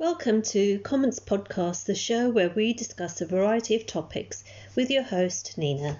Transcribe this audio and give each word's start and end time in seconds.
Welcome 0.00 0.40
to 0.44 0.78
Comments 0.78 1.20
Podcast, 1.20 1.84
the 1.84 1.94
show 1.94 2.30
where 2.30 2.48
we 2.48 2.72
discuss 2.72 3.20
a 3.20 3.26
variety 3.26 3.76
of 3.76 3.86
topics 3.86 4.42
with 4.74 4.88
your 4.88 5.02
host, 5.02 5.58
Nina. 5.58 5.98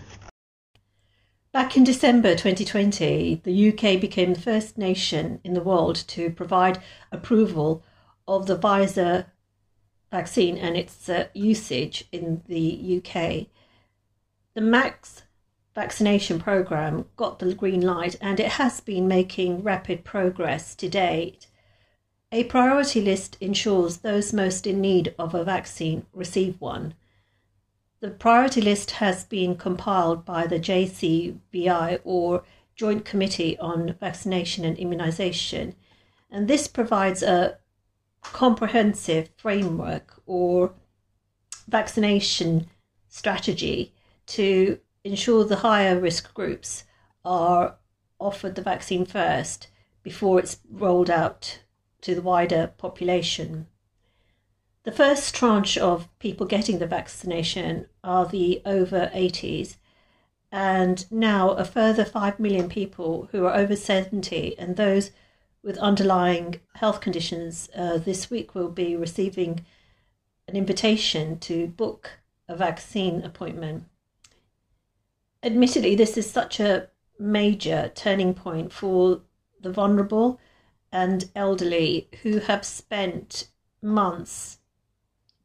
Back 1.52 1.76
in 1.76 1.84
December 1.84 2.30
2020, 2.30 3.42
the 3.44 3.68
UK 3.68 4.00
became 4.00 4.32
the 4.32 4.40
first 4.40 4.78
nation 4.78 5.38
in 5.44 5.52
the 5.52 5.60
world 5.60 5.96
to 6.08 6.30
provide 6.30 6.78
approval 7.12 7.84
of 8.26 8.46
the 8.46 8.56
Pfizer 8.56 9.26
vaccine 10.10 10.56
and 10.56 10.78
its 10.78 11.06
uh, 11.10 11.26
usage 11.34 12.04
in 12.10 12.42
the 12.48 13.02
UK. 13.04 13.48
The 14.54 14.62
Max 14.62 15.24
vaccination 15.74 16.40
program 16.40 17.04
got 17.16 17.38
the 17.38 17.54
green 17.54 17.82
light 17.82 18.16
and 18.22 18.40
it 18.40 18.52
has 18.52 18.80
been 18.80 19.06
making 19.06 19.62
rapid 19.62 20.06
progress 20.06 20.74
to 20.76 20.88
date. 20.88 21.48
A 22.32 22.44
priority 22.44 23.00
list 23.00 23.36
ensures 23.40 23.98
those 23.98 24.32
most 24.32 24.64
in 24.64 24.80
need 24.80 25.16
of 25.18 25.34
a 25.34 25.42
vaccine 25.42 26.06
receive 26.12 26.60
one. 26.60 26.94
The 27.98 28.10
priority 28.10 28.60
list 28.60 28.92
has 28.92 29.24
been 29.24 29.56
compiled 29.56 30.24
by 30.24 30.46
the 30.46 30.60
JCVI 30.60 32.00
or 32.04 32.44
Joint 32.76 33.04
Committee 33.04 33.58
on 33.58 33.94
Vaccination 33.98 34.64
and 34.64 34.76
Immunisation, 34.76 35.74
and 36.30 36.46
this 36.46 36.68
provides 36.68 37.20
a 37.24 37.58
comprehensive 38.22 39.30
framework 39.36 40.22
or 40.24 40.72
vaccination 41.66 42.68
strategy 43.08 43.92
to 44.26 44.78
ensure 45.02 45.44
the 45.44 45.56
higher 45.56 45.98
risk 45.98 46.32
groups 46.32 46.84
are 47.24 47.74
offered 48.20 48.54
the 48.54 48.62
vaccine 48.62 49.04
first 49.04 49.66
before 50.04 50.38
it's 50.38 50.58
rolled 50.70 51.10
out 51.10 51.58
to 52.02 52.14
the 52.14 52.22
wider 52.22 52.72
population. 52.78 53.66
The 54.84 54.92
first 54.92 55.34
tranche 55.34 55.76
of 55.76 56.08
people 56.18 56.46
getting 56.46 56.78
the 56.78 56.86
vaccination 56.86 57.86
are 58.02 58.26
the 58.26 58.62
over 58.64 59.10
80s, 59.14 59.76
and 60.50 61.10
now 61.10 61.50
a 61.50 61.64
further 61.64 62.04
5 62.04 62.40
million 62.40 62.68
people 62.68 63.28
who 63.30 63.44
are 63.44 63.54
over 63.54 63.76
70 63.76 64.58
and 64.58 64.76
those 64.76 65.10
with 65.62 65.78
underlying 65.78 66.60
health 66.74 67.00
conditions 67.00 67.68
uh, 67.76 67.98
this 67.98 68.30
week 68.30 68.54
will 68.54 68.70
be 68.70 68.96
receiving 68.96 69.64
an 70.48 70.56
invitation 70.56 71.38
to 71.38 71.68
book 71.68 72.18
a 72.48 72.56
vaccine 72.56 73.22
appointment. 73.22 73.84
Admittedly, 75.42 75.94
this 75.94 76.16
is 76.16 76.28
such 76.28 76.58
a 76.58 76.88
major 77.18 77.92
turning 77.94 78.34
point 78.34 78.72
for 78.72 79.20
the 79.60 79.70
vulnerable 79.70 80.40
and 80.92 81.30
elderly 81.34 82.08
who 82.22 82.38
have 82.38 82.64
spent 82.64 83.48
months 83.82 84.58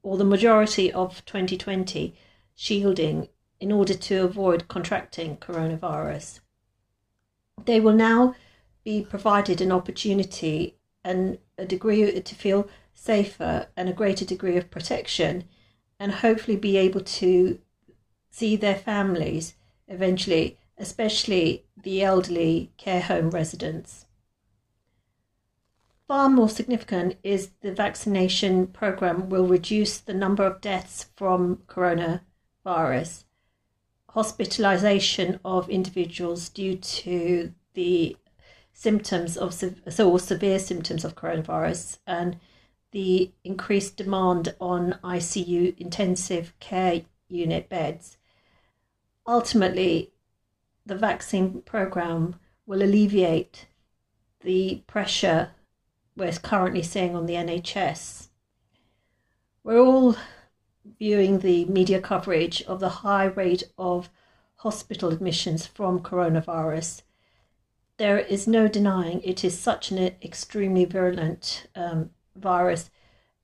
or 0.03 0.17
the 0.17 0.23
majority 0.23 0.91
of 0.91 1.25
2020 1.25 2.15
shielding 2.55 3.27
in 3.59 3.71
order 3.71 3.93
to 3.93 4.23
avoid 4.23 4.67
contracting 4.67 5.37
coronavirus. 5.37 6.39
They 7.65 7.79
will 7.79 7.93
now 7.93 8.35
be 8.83 9.01
provided 9.01 9.61
an 9.61 9.71
opportunity 9.71 10.77
and 11.03 11.37
a 11.57 11.65
degree 11.65 12.19
to 12.19 12.35
feel 12.35 12.69
safer 12.93 13.67
and 13.75 13.89
a 13.89 13.93
greater 13.93 14.25
degree 14.25 14.57
of 14.57 14.71
protection 14.71 15.45
and 15.99 16.11
hopefully 16.11 16.57
be 16.57 16.77
able 16.77 17.01
to 17.01 17.59
see 18.29 18.55
their 18.55 18.75
families 18.75 19.55
eventually, 19.87 20.57
especially 20.77 21.65
the 21.81 22.03
elderly 22.03 22.71
care 22.77 23.01
home 23.01 23.29
residents. 23.29 24.04
Far 26.07 26.29
more 26.29 26.49
significant 26.49 27.17
is 27.23 27.51
the 27.61 27.73
vaccination 27.73 28.67
program 28.67 29.27
will 29.27 29.47
reduce 29.47 29.97
the 29.97 30.13
number 30.13 30.43
of 30.45 30.61
deaths 30.61 31.07
from 31.15 31.63
coronavirus, 31.67 33.23
hospitalization 34.09 35.39
of 35.43 35.67
individuals 35.67 36.49
due 36.49 36.77
to 36.77 37.53
the 37.73 38.15
symptoms 38.71 39.35
of 39.35 39.53
so 39.53 40.17
severe 40.17 40.59
symptoms 40.59 41.03
of 41.03 41.15
coronavirus 41.15 41.97
and 42.05 42.37
the 42.91 43.31
increased 43.43 43.97
demand 43.97 44.53
on 44.61 44.99
ICU 45.03 45.75
intensive 45.79 46.53
care 46.59 47.01
unit 47.29 47.67
beds. 47.67 48.17
Ultimately, 49.25 50.11
the 50.85 50.95
vaccine 50.95 51.63
program 51.63 52.35
will 52.67 52.83
alleviate 52.83 53.65
the 54.41 54.83
pressure 54.85 55.49
we're 56.15 56.31
currently 56.31 56.81
seeing 56.81 57.15
on 57.15 57.25
the 57.25 57.33
NHS. 57.33 58.27
We're 59.63 59.79
all 59.79 60.15
viewing 60.99 61.39
the 61.39 61.65
media 61.65 61.99
coverage 61.99 62.61
of 62.63 62.79
the 62.79 62.89
high 62.89 63.25
rate 63.25 63.63
of 63.77 64.09
hospital 64.57 65.11
admissions 65.11 65.65
from 65.65 65.99
coronavirus. 65.99 67.01
There 67.97 68.19
is 68.19 68.47
no 68.47 68.67
denying 68.67 69.21
it 69.23 69.43
is 69.43 69.57
such 69.57 69.91
an 69.91 69.97
extremely 70.21 70.85
virulent 70.85 71.67
um, 71.75 72.11
virus, 72.35 72.89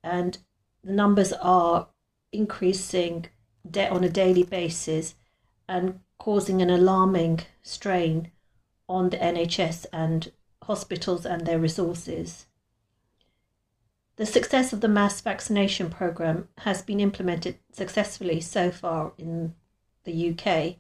and 0.04 0.38
the 0.84 0.94
numbers 0.94 1.34
are 1.34 1.88
increasing 2.31 3.28
on 3.76 4.04
a 4.04 4.10
daily 4.10 4.44
basis 4.44 5.16
and 5.68 6.00
causing 6.18 6.62
an 6.62 6.70
alarming 6.70 7.42
strain 7.62 8.31
on 8.88 9.10
the 9.10 9.18
NHS 9.18 9.86
and 9.92 10.31
hospitals 10.64 11.26
and 11.26 11.46
their 11.46 11.60
resources. 11.60 12.46
The 14.22 14.28
success 14.28 14.72
of 14.72 14.82
the 14.82 14.88
mass 14.88 15.20
vaccination 15.20 15.90
programme 15.90 16.48
has 16.59 16.84
been 16.84 17.00
implemented 17.00 17.58
successfully 17.72 18.40
so 18.40 18.70
far 18.70 19.14
in 19.18 19.56
the 20.04 20.30
UK. 20.30 20.76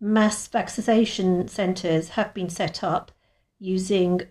Mass 0.00 0.48
vaccination 0.48 1.48
centres 1.48 2.08
have 2.16 2.32
been 2.32 2.48
set 2.48 2.82
up 2.82 3.12
using 3.58 4.22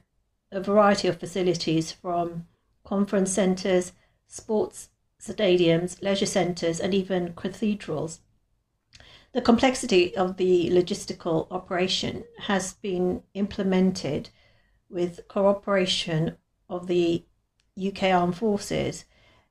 a 0.52 0.60
variety 0.60 1.08
of 1.08 1.20
facilities 1.20 1.92
from 1.92 2.48
conference 2.84 3.32
centres, 3.32 3.92
sports 4.26 4.90
stadiums, 5.22 6.02
leisure 6.02 6.26
centres, 6.26 6.80
and 6.80 6.96
even 6.96 7.36
cathedrals. 7.36 8.22
The 9.34 9.42
complexity 9.42 10.18
of 10.18 10.38
the 10.38 10.72
logistical 10.72 11.46
operation 11.52 12.24
has 12.40 12.74
been 12.74 13.22
implemented 13.36 14.32
with 14.90 15.28
cooperation 15.28 16.38
of 16.68 16.88
the 16.88 17.24
UK 17.78 18.04
Armed 18.04 18.38
Forces, 18.38 19.06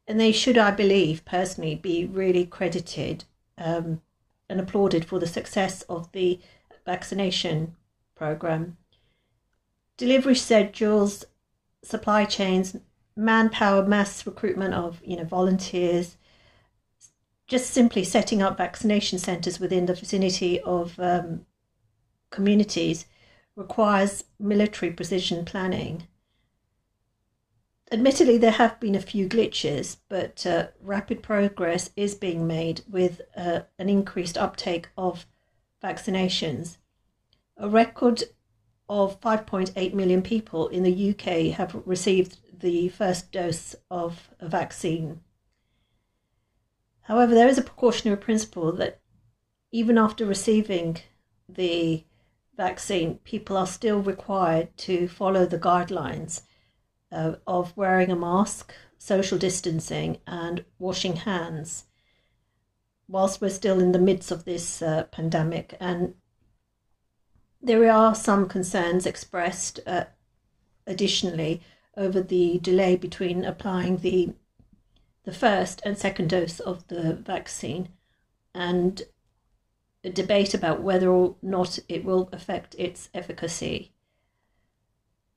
and 0.07 0.19
they 0.21 0.33
should, 0.33 0.59
I 0.59 0.71
believe, 0.71 1.25
personally, 1.25 1.75
be 1.75 2.05
really 2.05 2.47
credited 2.47 3.25
um, 3.59 4.01
and 4.49 4.61
applauded 4.61 5.05
for 5.05 5.19
the 5.19 5.27
success 5.27 5.83
of 5.83 6.11
the 6.13 6.41
vaccination 6.85 7.77
program. 8.15 8.77
Delivery 9.97 10.35
schedules, 10.35 11.25
supply 11.83 12.25
chains, 12.25 12.77
manpower, 13.17 13.87
mass 13.87 14.27
recruitment 14.27 14.75
of 14.75 15.01
you 15.05 15.17
know 15.17 15.25
volunteers, 15.25 16.17
just 17.47 17.71
simply 17.71 18.05
setting 18.05 18.43
up 18.43 18.57
vaccination 18.57 19.19
centres 19.19 19.61
within 19.61 19.87
the 19.87 19.95
vicinity 19.95 20.61
of 20.61 20.99
um, 20.99 21.45
communities 22.31 23.07
requires 23.57 24.25
military 24.39 24.91
precision 24.91 25.45
planning. 25.45 26.07
Admittedly, 27.93 28.39
there 28.39 28.53
have 28.53 28.81
been 28.81 28.95
a 28.95 29.01
few 29.03 29.29
glitches, 29.29 29.99
but 30.09 30.47
uh, 30.47 30.69
rapid 30.81 31.23
progress 31.23 31.91
is 31.95 32.15
being 32.15 32.47
made 32.47 32.81
with 32.91 33.21
uh, 33.37 33.61
an 33.79 33.91
increased 33.91 34.39
uptake 34.39 34.89
of 34.97 35.27
vaccinations. 35.85 36.79
A 37.59 37.69
record 37.69 38.25
of 38.89 39.21
5.8 39.21 39.93
million 39.93 40.23
people 40.23 40.69
in 40.69 40.85
the 40.85 41.11
UK 41.11 41.55
have 41.55 41.83
received 41.85 42.39
the 42.61 42.89
first 42.89 43.31
dose 43.31 43.75
of 43.91 44.31
a 44.41 44.49
vaccine. 44.49 45.21
However, 47.03 47.35
there 47.35 47.49
is 47.49 47.59
a 47.59 47.63
precautionary 47.63 48.17
principle 48.19 48.73
that 48.73 49.01
even 49.71 49.99
after 49.99 50.25
receiving 50.25 50.97
the 51.47 52.05
vaccine, 52.57 53.19
people 53.19 53.55
are 53.55 53.67
still 53.67 54.01
required 54.01 54.75
to 54.79 55.09
follow 55.09 55.45
the 55.45 55.59
guidelines 55.59 56.41
uh, 57.13 57.35
of 57.47 57.77
wearing 57.77 58.11
a 58.11 58.17
mask, 58.17 58.73
social 58.99 59.39
distancing, 59.39 60.19
and 60.27 60.65
washing 60.79 61.17
hands 61.17 61.85
whilst 63.09 63.41
we're 63.41 63.51
still 63.51 63.79
in 63.79 63.93
the 63.93 63.99
midst 63.99 64.31
of 64.31 64.45
this 64.45 64.81
uh, 64.81 65.05
pandemic. 65.05 65.77
And 65.79 66.15
there 67.61 67.91
are 67.91 68.15
some 68.15 68.49
concerns 68.49 69.07
expressed 69.07 69.81
uh, 69.87 70.05
additionally 70.87 71.61
over 71.97 72.23
the 72.23 72.59
delay 72.59 72.97
between 72.97 73.45
applying 73.45 73.99
the 73.99 74.33
the 75.25 75.33
first 75.33 75.81
and 75.85 75.97
second 75.97 76.31
dose 76.31 76.59
of 76.59 76.89
the 76.89 77.15
vaccine 77.15 77.89
and 78.53 79.03
a 80.03 80.11
debate 80.11 80.53
about 80.53 80.83
whether 80.83 81.09
or 81.09 81.37
not 81.41 81.79
it 81.89 82.05
will 82.05 82.29
affect 82.33 82.75
its 82.77 83.09
efficacy. 83.15 83.92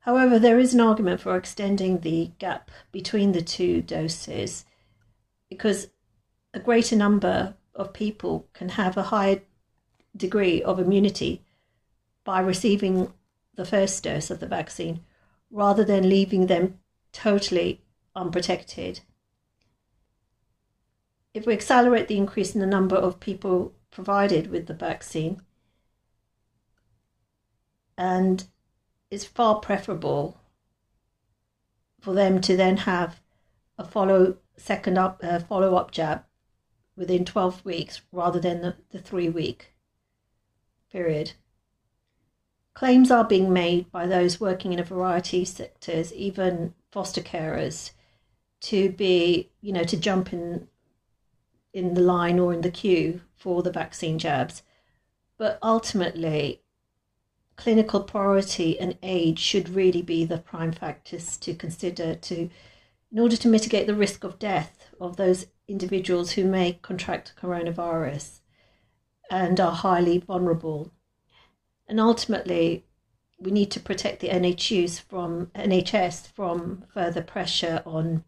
However, 0.06 0.38
there 0.38 0.60
is 0.60 0.72
an 0.72 0.80
argument 0.80 1.20
for 1.20 1.36
extending 1.36 1.98
the 1.98 2.30
gap 2.38 2.70
between 2.92 3.32
the 3.32 3.42
two 3.42 3.82
doses 3.82 4.64
because 5.50 5.88
a 6.54 6.60
greater 6.60 6.94
number 6.94 7.54
of 7.74 7.92
people 7.92 8.46
can 8.52 8.70
have 8.70 8.96
a 8.96 9.02
higher 9.02 9.40
degree 10.16 10.62
of 10.62 10.78
immunity 10.78 11.42
by 12.22 12.38
receiving 12.38 13.12
the 13.56 13.64
first 13.64 14.04
dose 14.04 14.30
of 14.30 14.38
the 14.38 14.46
vaccine 14.46 15.00
rather 15.50 15.82
than 15.82 16.08
leaving 16.08 16.46
them 16.46 16.78
totally 17.12 17.80
unprotected. 18.14 19.00
If 21.34 21.46
we 21.46 21.52
accelerate 21.52 22.06
the 22.06 22.16
increase 22.16 22.54
in 22.54 22.60
the 22.60 22.66
number 22.66 22.96
of 22.96 23.18
people 23.18 23.74
provided 23.90 24.52
with 24.52 24.66
the 24.66 24.74
vaccine, 24.74 25.42
and 27.98 28.44
it's 29.10 29.24
far 29.24 29.60
preferable 29.60 30.40
for 32.00 32.14
them 32.14 32.40
to 32.40 32.56
then 32.56 32.78
have 32.78 33.20
a 33.78 33.84
follow 33.84 34.36
second 34.56 34.98
up 34.98 35.20
uh, 35.22 35.38
follow 35.38 35.74
up 35.74 35.90
jab 35.90 36.24
within 36.96 37.24
12 37.24 37.64
weeks 37.64 38.00
rather 38.10 38.40
than 38.40 38.62
the, 38.62 38.76
the 38.90 38.98
three 38.98 39.28
week 39.28 39.74
period. 40.90 41.32
Claims 42.74 43.10
are 43.10 43.24
being 43.24 43.52
made 43.52 43.90
by 43.90 44.06
those 44.06 44.40
working 44.40 44.72
in 44.72 44.78
a 44.78 44.84
variety 44.84 45.42
of 45.42 45.48
sectors, 45.48 46.12
even 46.12 46.74
foster 46.90 47.22
carers, 47.22 47.92
to 48.60 48.90
be, 48.90 49.50
you 49.60 49.72
know, 49.72 49.84
to 49.84 49.96
jump 49.96 50.32
in 50.32 50.68
in 51.72 51.94
the 51.94 52.00
line 52.00 52.38
or 52.38 52.54
in 52.54 52.62
the 52.62 52.70
queue 52.70 53.20
for 53.34 53.62
the 53.62 53.70
vaccine 53.70 54.18
jabs. 54.18 54.62
But 55.38 55.58
ultimately, 55.62 56.62
clinical 57.56 58.00
priority 58.00 58.78
and 58.78 58.96
age 59.02 59.38
should 59.38 59.68
really 59.68 60.02
be 60.02 60.24
the 60.24 60.38
prime 60.38 60.72
factors 60.72 61.36
to 61.38 61.54
consider 61.54 62.14
to 62.14 62.50
in 63.12 63.18
order 63.18 63.36
to 63.36 63.48
mitigate 63.48 63.86
the 63.86 63.94
risk 63.94 64.24
of 64.24 64.38
death 64.38 64.90
of 65.00 65.16
those 65.16 65.46
individuals 65.68 66.32
who 66.32 66.44
may 66.44 66.74
contract 66.82 67.34
coronavirus 67.40 68.40
and 69.30 69.58
are 69.58 69.72
highly 69.72 70.18
vulnerable. 70.18 70.92
And 71.88 72.00
ultimately, 72.00 72.84
we 73.38 73.50
need 73.50 73.70
to 73.72 73.80
protect 73.80 74.20
the 74.20 74.28
NHUs 74.28 75.00
from 75.00 75.46
NHS 75.54 76.28
from 76.28 76.84
further 76.92 77.22
pressure 77.22 77.82
on 77.86 78.24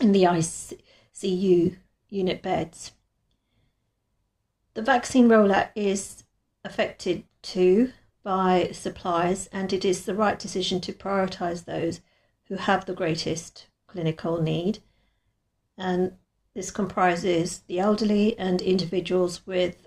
in 0.00 0.12
the 0.12 0.24
ICU 0.24 1.76
unit 2.08 2.42
beds. 2.42 2.92
The 4.74 4.82
vaccine 4.82 5.28
rollout 5.28 5.68
is 5.74 6.24
affected 6.64 7.24
too 7.42 7.92
by 8.24 8.70
suppliers, 8.72 9.48
and 9.52 9.72
it 9.72 9.84
is 9.84 10.04
the 10.04 10.14
right 10.14 10.38
decision 10.38 10.80
to 10.80 10.92
prioritise 10.92 11.64
those 11.64 12.00
who 12.48 12.56
have 12.56 12.86
the 12.86 12.94
greatest 12.94 13.66
clinical 13.86 14.40
need. 14.42 14.78
And 15.76 16.16
this 16.54 16.70
comprises 16.70 17.60
the 17.66 17.78
elderly 17.78 18.36
and 18.38 18.62
individuals 18.62 19.46
with 19.46 19.86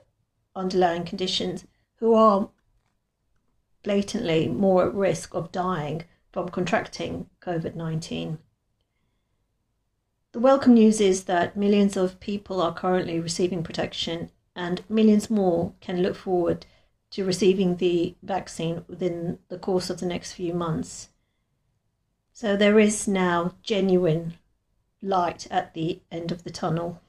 underlying 0.56 1.04
conditions 1.04 1.66
who 1.96 2.14
are 2.14 2.50
blatantly 3.84 4.48
more 4.48 4.86
at 4.86 4.94
risk 4.94 5.34
of 5.34 5.52
dying 5.52 6.04
from 6.32 6.50
contracting 6.50 7.30
COVID 7.42 7.74
19. 7.74 8.38
The 10.34 10.40
welcome 10.40 10.76
news 10.76 11.02
is 11.02 11.24
that 11.24 11.58
millions 11.58 11.98
of 11.98 12.20
people 12.20 12.62
are 12.62 12.74
currently 12.74 13.20
receiving 13.20 13.64
protection, 13.64 14.30
and 14.56 14.84
millions 14.90 15.30
more 15.30 15.74
can 15.82 16.04
look 16.04 16.16
forward 16.16 16.68
to 17.12 17.24
receiving 17.24 17.78
the 17.78 18.16
vaccine 18.22 18.84
within 18.88 19.40
the 19.50 19.58
course 19.58 19.90
of 19.90 20.00
the 20.00 20.06
next 20.06 20.34
few 20.34 20.54
months. 20.54 21.10
So 22.34 22.56
there 22.56 22.80
is 22.80 23.08
now 23.08 23.56
genuine 23.64 24.36
light 25.02 25.48
at 25.50 25.74
the 25.74 26.02
end 26.12 26.32
of 26.32 26.44
the 26.44 26.52
tunnel. 26.52 27.02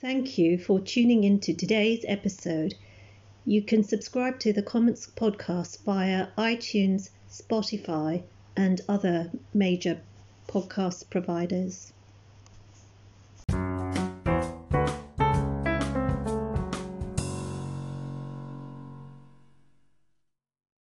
Thank 0.00 0.36
you 0.36 0.58
for 0.58 0.80
tuning 0.80 1.24
in 1.24 1.40
to 1.40 1.54
today's 1.54 2.04
episode. 2.06 2.74
You 3.46 3.62
can 3.62 3.82
subscribe 3.84 4.38
to 4.40 4.52
the 4.52 4.62
Comments 4.62 5.06
podcast 5.16 5.82
via 5.84 6.28
iTunes, 6.36 7.10
Spotify, 7.30 8.22
and 8.56 8.82
other 8.88 9.30
major 9.54 10.00
podcast 10.46 11.08
providers. 11.08 11.92